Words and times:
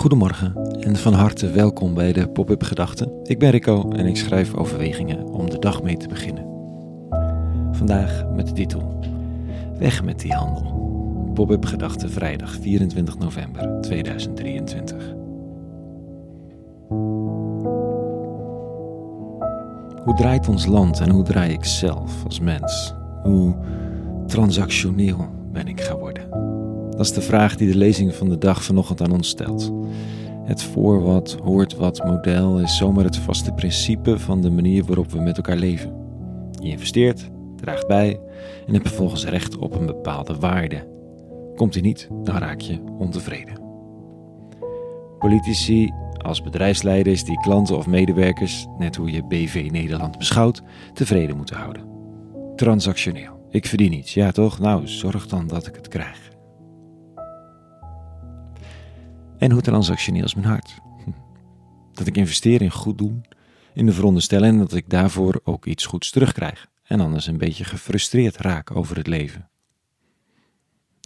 Goedemorgen 0.00 0.54
en 0.80 0.96
van 0.96 1.12
harte 1.12 1.50
welkom 1.50 1.94
bij 1.94 2.12
de 2.12 2.28
Pop-up 2.28 2.62
Gedachten. 2.62 3.12
Ik 3.22 3.38
ben 3.38 3.50
Rico 3.50 3.90
en 3.90 4.06
ik 4.06 4.16
schrijf 4.16 4.54
overwegingen 4.54 5.24
om 5.24 5.50
de 5.50 5.58
dag 5.58 5.82
mee 5.82 5.96
te 5.96 6.08
beginnen. 6.08 6.44
Vandaag 7.72 8.24
met 8.34 8.46
de 8.46 8.52
titel 8.52 9.00
Weg 9.78 10.04
met 10.04 10.20
die 10.20 10.32
handel. 10.32 10.62
Pop-up 11.34 11.64
Gedachten 11.64 12.10
vrijdag 12.10 12.56
24 12.60 13.18
november 13.18 13.80
2023. 13.80 15.14
Hoe 20.04 20.14
draait 20.16 20.48
ons 20.48 20.66
land 20.66 21.00
en 21.00 21.10
hoe 21.10 21.24
draai 21.24 21.52
ik 21.52 21.64
zelf 21.64 22.24
als 22.24 22.40
mens? 22.40 22.94
Hoe 23.22 23.56
transactioneel 24.26 25.28
ben 25.52 25.66
ik 25.66 25.80
geworden? 25.80 26.09
Dat 27.00 27.08
is 27.08 27.14
de 27.14 27.22
vraag 27.22 27.56
die 27.56 27.72
de 27.72 27.78
lezing 27.78 28.14
van 28.14 28.28
de 28.28 28.38
dag 28.38 28.64
vanochtend 28.64 29.00
aan 29.02 29.12
ons 29.12 29.28
stelt. 29.28 29.72
Het 30.44 30.62
voor 30.62 31.02
wat, 31.02 31.36
hoort 31.42 31.76
wat 31.76 32.04
model 32.04 32.58
is 32.58 32.76
zomaar 32.76 33.04
het 33.04 33.16
vaste 33.16 33.52
principe 33.52 34.18
van 34.18 34.40
de 34.40 34.50
manier 34.50 34.84
waarop 34.84 35.10
we 35.10 35.20
met 35.20 35.36
elkaar 35.36 35.56
leven. 35.56 35.94
Je 36.62 36.68
investeert, 36.68 37.30
draagt 37.56 37.86
bij 37.86 38.20
en 38.66 38.72
hebt 38.72 38.88
vervolgens 38.88 39.24
recht 39.24 39.56
op 39.56 39.74
een 39.74 39.86
bepaalde 39.86 40.34
waarde. 40.36 40.88
Komt 41.56 41.72
die 41.72 41.82
niet, 41.82 42.08
dan 42.22 42.36
raak 42.36 42.60
je 42.60 42.78
ontevreden. 42.98 43.60
Politici 45.18 45.92
als 46.16 46.42
bedrijfsleiders 46.42 47.24
die 47.24 47.40
klanten 47.40 47.76
of 47.76 47.86
medewerkers, 47.86 48.66
net 48.78 48.96
hoe 48.96 49.10
je 49.10 49.26
BV 49.26 49.68
Nederland 49.72 50.18
beschouwt, 50.18 50.62
tevreden 50.92 51.36
moeten 51.36 51.56
houden. 51.56 51.84
Transactioneel. 52.56 53.46
Ik 53.50 53.66
verdien 53.66 53.92
iets, 53.92 54.14
ja 54.14 54.30
toch? 54.30 54.58
Nou, 54.58 54.88
zorg 54.88 55.26
dan 55.26 55.46
dat 55.46 55.66
ik 55.66 55.74
het 55.74 55.88
krijg. 55.88 56.29
En 59.40 59.50
hoe 59.50 59.62
transactioneel 59.62 60.24
is 60.24 60.34
mijn 60.34 60.46
hart? 60.46 60.78
Dat 61.98 62.06
ik 62.06 62.16
investeer 62.16 62.62
in 62.62 62.70
goed 62.70 62.98
doen, 62.98 63.24
in 63.74 63.86
de 63.86 63.92
veronderstelling 63.92 64.58
dat 64.58 64.74
ik 64.74 64.90
daarvoor 64.90 65.40
ook 65.44 65.66
iets 65.66 65.86
goeds 65.86 66.10
terugkrijg 66.10 66.66
en 66.82 67.00
anders 67.00 67.26
een 67.26 67.38
beetje 67.38 67.64
gefrustreerd 67.64 68.36
raak 68.36 68.76
over 68.76 68.96
het 68.96 69.06
leven. 69.06 69.48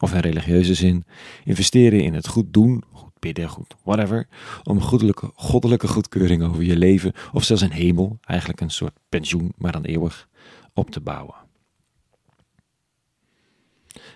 Of 0.00 0.14
in 0.14 0.20
religieuze 0.20 0.74
zin, 0.74 1.04
investeren 1.44 2.00
in 2.00 2.14
het 2.14 2.28
goed 2.28 2.52
doen, 2.52 2.84
goed 2.92 3.18
bidden, 3.18 3.48
goed 3.48 3.74
whatever, 3.82 4.28
om 4.64 4.80
goddelijke, 4.80 5.30
goddelijke 5.34 5.88
goedkeuring 5.88 6.42
over 6.42 6.62
je 6.62 6.76
leven 6.76 7.12
of 7.32 7.44
zelfs 7.44 7.62
een 7.62 7.72
hemel, 7.72 8.18
eigenlijk 8.20 8.60
een 8.60 8.70
soort 8.70 8.98
pensioen, 9.08 9.52
maar 9.56 9.72
dan 9.72 9.84
eeuwig, 9.84 10.28
op 10.74 10.90
te 10.90 11.00
bouwen. 11.00 11.34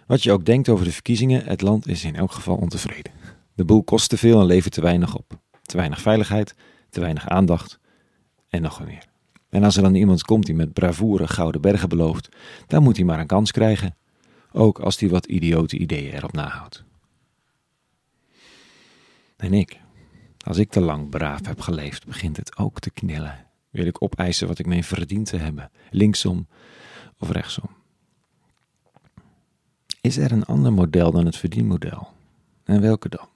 Wat 0.07 0.23
je 0.23 0.33
ook 0.33 0.45
denkt 0.45 0.69
over 0.69 0.85
de 0.85 0.93
verkiezingen, 0.93 1.45
het 1.45 1.61
land 1.61 1.89
is 1.89 2.05
in 2.05 2.17
elk 2.17 2.33
geval 2.33 2.57
ontevreden. 2.57 3.13
De 3.57 3.65
boel 3.65 3.83
kost 3.83 4.09
te 4.09 4.17
veel 4.17 4.41
en 4.41 4.47
levert 4.47 4.73
te 4.73 4.81
weinig 4.81 5.17
op. 5.17 5.39
Te 5.63 5.77
weinig 5.77 6.01
veiligheid, 6.01 6.55
te 6.91 7.01
weinig 7.01 7.29
aandacht 7.29 7.79
en 8.49 8.63
nog 8.63 8.85
meer. 8.85 9.05
En 9.49 9.65
als 9.65 9.77
er 9.77 9.83
dan 9.83 9.95
iemand 9.95 10.23
komt 10.23 10.47
die 10.47 10.55
met 10.55 10.73
bravoure 10.73 11.29
gouden 11.29 11.61
bergen 11.61 11.89
belooft, 11.89 12.29
dan 12.67 12.83
moet 12.83 12.97
hij 12.97 13.05
maar 13.05 13.21
een 13.21 13.27
kans 13.27 13.51
krijgen. 13.51 13.97
Ook 14.53 14.79
als 14.79 15.01
hij 15.01 15.09
wat 15.09 15.27
idiote 15.27 15.79
ideeën 15.79 16.15
erop 16.15 16.33
nahoudt. 16.33 16.85
En 19.37 19.53
ik, 19.53 19.81
als 20.45 20.57
ik 20.57 20.71
te 20.71 20.81
lang 20.81 21.09
braaf 21.11 21.47
heb 21.47 21.61
geleefd, 21.61 22.07
begint 22.07 22.37
het 22.37 22.57
ook 22.57 22.81
te 22.81 22.91
knillen. 22.91 23.47
Wil 23.71 23.87
ik 23.87 24.03
opeisen 24.03 24.49
wat 24.49 24.59
ik 24.59 24.67
meen 24.67 24.85
verdiend 24.85 25.27
te 25.27 25.37
hebben, 25.37 25.71
linksom 25.91 26.47
of 27.19 27.31
rechtsom. 27.31 27.69
Is 30.01 30.17
er 30.17 30.33
een 30.33 30.45
ander 30.45 30.73
model 30.73 31.13
dan 31.13 31.27
het 31.27 31.37
verdienmodel? 31.37 32.09
En 32.65 32.81
welke 32.81 33.09
dan? 33.09 33.29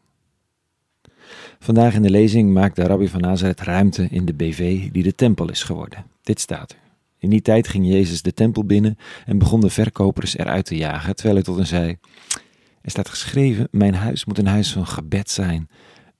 Vandaag 1.58 1.94
in 1.94 2.02
de 2.02 2.10
lezing 2.10 2.52
maakt 2.52 2.76
de 2.76 2.82
rabbi 2.82 3.08
van 3.08 3.20
Nazareth 3.20 3.60
ruimte 3.60 4.08
in 4.10 4.24
de 4.24 4.34
BV 4.34 4.90
die 4.90 5.02
de 5.02 5.14
tempel 5.14 5.50
is 5.50 5.62
geworden. 5.62 6.04
Dit 6.22 6.40
staat 6.40 6.70
er. 6.70 6.78
In 7.20 7.30
die 7.30 7.42
tijd 7.42 7.68
ging 7.68 7.86
Jezus 7.86 8.22
de 8.22 8.34
tempel 8.34 8.64
binnen 8.64 8.98
en 9.26 9.38
begon 9.38 9.60
de 9.60 9.70
verkopers 9.70 10.36
eruit 10.36 10.64
te 10.64 10.76
jagen, 10.76 11.14
terwijl 11.14 11.34
hij 11.34 11.44
tot 11.44 11.56
hen 11.56 11.66
zei: 11.66 11.96
Er 12.82 12.90
staat 12.90 13.08
geschreven: 13.08 13.68
Mijn 13.70 13.94
huis 13.94 14.24
moet 14.24 14.38
een 14.38 14.46
huis 14.46 14.72
van 14.72 14.86
gebed 14.86 15.30
zijn, 15.30 15.68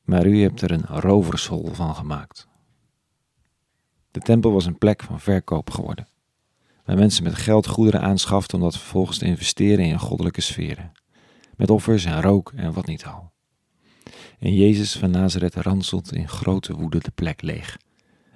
maar 0.05 0.27
u 0.27 0.43
hebt 0.43 0.61
er 0.61 0.71
een 0.71 0.87
rovershol 0.87 1.69
van 1.73 1.95
gemaakt. 1.95 2.49
De 4.11 4.21
tempel 4.21 4.53
was 4.53 4.67
een 4.67 4.79
plek 4.79 5.03
van 5.03 5.21
verkoop 5.21 5.71
geworden, 5.71 6.09
waar 6.85 6.97
mensen 6.97 7.25
met 7.25 7.35
geld 7.35 7.67
goederen 7.67 8.01
aanschaften 8.01 8.59
om 8.59 8.65
dat 8.65 8.79
vervolgens 8.79 9.19
te 9.19 9.27
investeren 9.27 9.85
in 9.85 9.99
goddelijke 9.99 10.41
sferen, 10.41 10.93
met 11.57 11.71
offers 11.71 12.05
en 12.05 12.23
rook 12.23 12.53
en 12.57 12.73
wat 12.73 12.87
niet 12.87 13.05
al. 13.05 13.33
En 14.41 14.55
Jezus 14.55 14.97
van 14.97 15.11
Nazareth 15.11 15.55
ranselt 15.55 16.13
in 16.13 16.29
grote 16.29 16.75
woede 16.75 16.99
de 16.99 17.11
plek 17.11 17.43
leeg. 17.43 17.79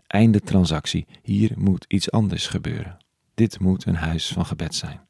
Einde 0.07 0.41
transactie, 0.41 1.07
hier 1.23 1.53
moet 1.57 1.85
iets 1.89 2.11
anders 2.11 2.47
gebeuren. 2.47 2.97
Dit 3.35 3.61
moet 3.61 3.87
een 3.87 3.95
huis 3.95 4.33
van 4.33 4.47
gebed 4.47 4.75
zijn. 4.75 5.01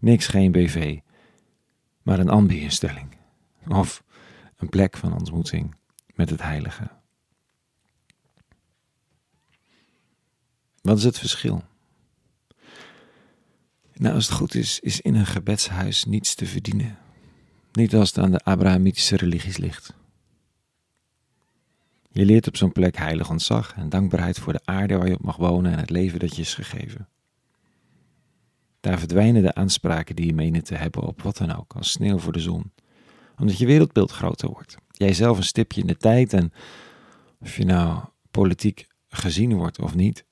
Niks 0.00 0.26
geen 0.26 0.52
BV, 0.52 0.98
maar 2.02 2.18
een 2.18 2.28
ambi-instelling. 2.28 3.16
Of 3.68 4.04
een 4.56 4.68
plek 4.68 4.96
van 4.96 5.12
ontmoeting 5.12 5.74
met 6.14 6.30
het 6.30 6.42
heilige. 6.42 6.90
Wat 10.80 10.98
is 10.98 11.04
het 11.04 11.18
verschil? 11.18 11.62
Nou, 13.94 14.14
als 14.14 14.26
het 14.26 14.34
goed 14.34 14.54
is, 14.54 14.80
is 14.80 15.00
in 15.00 15.14
een 15.14 15.26
gebedshuis 15.26 16.04
niets 16.04 16.34
te 16.34 16.46
verdienen. 16.46 16.98
Niet 17.72 17.94
als 17.94 18.08
het 18.08 18.18
aan 18.18 18.30
de 18.30 18.38
Abrahamitische 18.38 19.16
religies 19.16 19.56
ligt. 19.56 19.94
Je 22.14 22.24
leert 22.24 22.46
op 22.46 22.56
zo'n 22.56 22.72
plek 22.72 22.96
heilig 22.96 23.30
ontzag 23.30 23.74
en 23.76 23.88
dankbaarheid 23.88 24.38
voor 24.38 24.52
de 24.52 24.60
aarde 24.64 24.96
waar 24.96 25.08
je 25.08 25.14
op 25.14 25.24
mag 25.24 25.36
wonen 25.36 25.72
en 25.72 25.78
het 25.78 25.90
leven 25.90 26.18
dat 26.18 26.36
je 26.36 26.42
is 26.42 26.54
gegeven. 26.54 27.08
Daar 28.80 28.98
verdwijnen 28.98 29.42
de 29.42 29.54
aanspraken 29.54 30.16
die 30.16 30.26
je 30.26 30.34
menen 30.34 30.64
te 30.64 30.74
hebben 30.74 31.02
op 31.02 31.22
wat 31.22 31.36
dan 31.36 31.56
ook, 31.56 31.74
als 31.74 31.90
sneeuw 31.90 32.18
voor 32.18 32.32
de 32.32 32.40
zon, 32.40 32.72
omdat 33.38 33.58
je 33.58 33.66
wereldbeeld 33.66 34.10
groter 34.10 34.48
wordt. 34.48 34.76
Jij 34.90 35.12
zelf 35.12 35.36
een 35.36 35.44
stipje 35.44 35.80
in 35.80 35.86
de 35.86 35.96
tijd 35.96 36.32
en 36.32 36.52
of 37.40 37.56
je 37.56 37.64
nou 37.64 38.04
politiek 38.30 38.86
gezien 39.08 39.54
wordt 39.54 39.80
of 39.80 39.94
niet, 39.94 40.24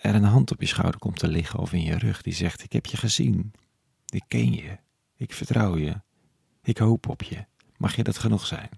er 0.00 0.14
een 0.14 0.24
hand 0.24 0.50
op 0.50 0.60
je 0.60 0.66
schouder 0.66 1.00
komt 1.00 1.18
te 1.18 1.28
liggen 1.28 1.58
of 1.58 1.72
in 1.72 1.82
je 1.82 1.98
rug 1.98 2.22
die 2.22 2.34
zegt: 2.34 2.62
Ik 2.62 2.72
heb 2.72 2.86
je 2.86 2.96
gezien, 2.96 3.52
ik 4.06 4.24
ken 4.28 4.52
je, 4.52 4.78
ik 5.16 5.32
vertrouw 5.32 5.76
je, 5.76 6.00
ik 6.62 6.78
hoop 6.78 7.08
op 7.08 7.22
je. 7.22 7.44
Mag 7.76 7.96
je 7.96 8.02
dat 8.02 8.18
genoeg 8.18 8.46
zijn? 8.46 8.68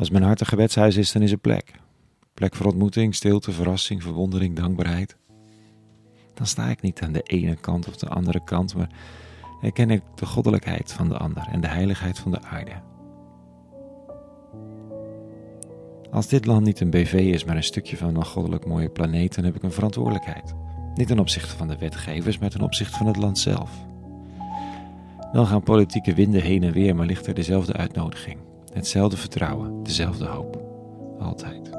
Als 0.00 0.10
mijn 0.10 0.24
hart 0.24 0.40
een 0.40 0.46
gebedshuis 0.46 0.96
is, 0.96 1.12
dan 1.12 1.22
is 1.22 1.32
er 1.32 1.38
plek. 1.38 1.72
Plek 2.34 2.54
voor 2.54 2.66
ontmoeting, 2.66 3.14
stilte, 3.14 3.52
verrassing, 3.52 4.02
verwondering, 4.02 4.56
dankbaarheid. 4.56 5.16
Dan 6.34 6.46
sta 6.46 6.68
ik 6.68 6.82
niet 6.82 7.00
aan 7.00 7.12
de 7.12 7.22
ene 7.22 7.56
kant 7.56 7.88
of 7.88 7.96
de 7.96 8.08
andere 8.08 8.44
kant, 8.44 8.74
maar 8.74 8.90
herken 9.60 9.90
ik 9.90 10.02
de 10.14 10.26
goddelijkheid 10.26 10.92
van 10.92 11.08
de 11.08 11.16
ander 11.16 11.46
en 11.50 11.60
de 11.60 11.68
heiligheid 11.68 12.18
van 12.18 12.30
de 12.30 12.42
aarde. 12.42 12.72
Als 16.10 16.28
dit 16.28 16.46
land 16.46 16.64
niet 16.64 16.80
een 16.80 16.90
BV 16.90 17.12
is, 17.12 17.44
maar 17.44 17.56
een 17.56 17.62
stukje 17.62 17.96
van 17.96 18.16
een 18.16 18.24
goddelijk 18.24 18.66
mooie 18.66 18.90
planeet, 18.90 19.34
dan 19.34 19.44
heb 19.44 19.56
ik 19.56 19.62
een 19.62 19.72
verantwoordelijkheid. 19.72 20.54
Niet 20.94 21.06
ten 21.06 21.18
opzichte 21.18 21.56
van 21.56 21.68
de 21.68 21.78
wetgevers, 21.78 22.38
maar 22.38 22.50
ten 22.50 22.60
opzichte 22.60 22.96
van 22.96 23.06
het 23.06 23.16
land 23.16 23.38
zelf. 23.38 23.70
Dan 25.32 25.46
gaan 25.46 25.62
politieke 25.62 26.14
winden 26.14 26.42
heen 26.42 26.62
en 26.62 26.72
weer, 26.72 26.96
maar 26.96 27.06
ligt 27.06 27.26
er 27.26 27.34
dezelfde 27.34 27.72
uitnodiging. 27.72 28.49
Hetzelfde 28.72 29.16
vertrouwen, 29.16 29.82
dezelfde 29.82 30.26
hoop. 30.26 30.62
Altijd. 31.18 31.70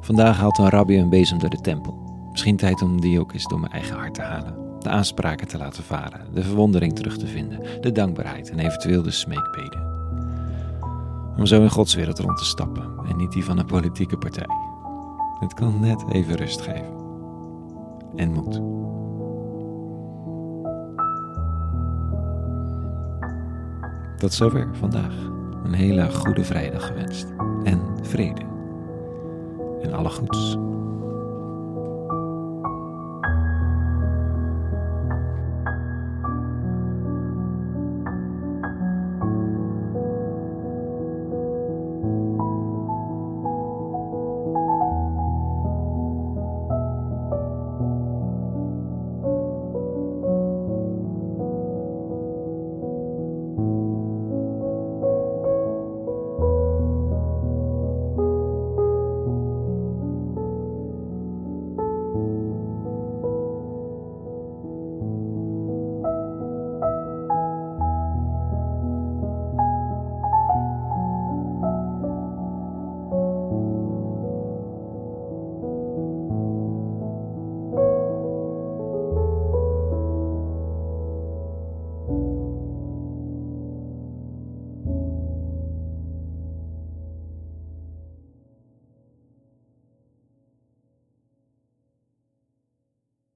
Vandaag 0.00 0.36
haalt 0.36 0.58
een 0.58 0.68
rabbi 0.68 0.98
een 0.98 1.08
bezem 1.08 1.38
door 1.38 1.50
de 1.50 1.60
tempel. 1.60 2.02
Misschien 2.30 2.56
tijd 2.56 2.82
om 2.82 3.00
die 3.00 3.20
ook 3.20 3.32
eens 3.32 3.48
door 3.48 3.60
mijn 3.60 3.72
eigen 3.72 3.96
hart 3.96 4.14
te 4.14 4.22
halen. 4.22 4.78
De 4.80 4.88
aanspraken 4.88 5.48
te 5.48 5.58
laten 5.58 5.84
varen, 5.84 6.20
de 6.34 6.42
verwondering 6.42 6.94
terug 6.94 7.16
te 7.16 7.26
vinden, 7.26 7.80
de 7.80 7.92
dankbaarheid 7.92 8.50
en 8.50 8.58
eventueel 8.58 9.02
de 9.02 9.10
smeekbeden. 9.10 9.92
Om 11.36 11.46
zo 11.46 11.62
in 11.62 11.70
Gods 11.70 11.94
wereld 11.94 12.18
rond 12.18 12.38
te 12.38 12.44
stappen 12.44 12.90
en 13.08 13.16
niet 13.16 13.32
die 13.32 13.44
van 13.44 13.58
een 13.58 13.66
politieke 13.66 14.16
partij. 14.16 14.48
Het 15.40 15.54
kan 15.54 15.80
net 15.80 16.04
even 16.08 16.36
rust 16.36 16.60
geven. 16.60 16.94
En 18.16 18.32
moed. 18.32 18.60
Tot 24.24 24.32
zover 24.32 24.68
vandaag. 24.72 25.14
Een 25.64 25.72
hele 25.72 26.10
goede 26.10 26.44
vrijdag 26.44 26.86
gewenst. 26.86 27.26
En 27.64 27.80
vrede. 28.02 28.40
En 29.82 29.92
alle 29.92 30.08
goeds. 30.08 30.56